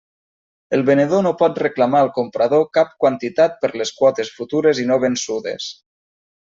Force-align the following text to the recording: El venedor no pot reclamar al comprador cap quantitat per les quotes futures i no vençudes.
El 0.77 0.85
venedor 0.87 1.21
no 1.25 1.33
pot 1.41 1.61
reclamar 1.65 2.01
al 2.05 2.11
comprador 2.17 2.65
cap 2.79 2.97
quantitat 3.05 3.63
per 3.67 3.73
les 3.83 3.95
quotes 4.01 4.35
futures 4.41 4.85
i 4.87 4.93
no 4.93 5.03
vençudes. 5.09 5.75